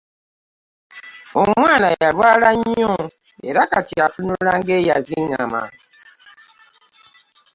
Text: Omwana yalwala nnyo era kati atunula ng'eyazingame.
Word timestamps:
Omwana 1.41 1.87
yalwala 2.01 2.49
nnyo 2.57 2.93
era 3.47 3.61
kati 3.71 3.95
atunula 4.05 4.51
ng'eyazingame. 4.59 5.63